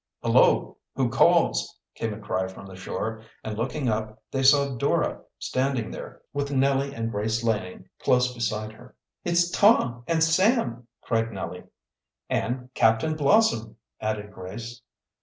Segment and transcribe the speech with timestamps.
[0.23, 0.77] "Hullo!
[0.95, 5.91] Who calls?" came a cry from the shore, and, looking up, they saw Dora standing
[5.91, 8.95] there, with Nellie and Grace Laning close beside her.
[9.23, 11.65] "It's Tom and Sam!" cried Nellie.
[12.31, 14.81] "And Captain Blossom," added Grace.